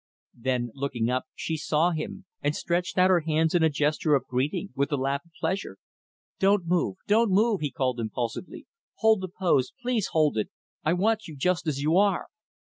[0.33, 4.25] Then, looking up, she saw him, and stretched out her hands in a gesture of
[4.25, 5.77] greeting, with a laugh of pleasure.
[6.39, 8.65] "Don't move, don't move!" he called impulsively.
[8.95, 10.49] "Hold the pose please hold it!
[10.83, 12.29] I want you just as you are!"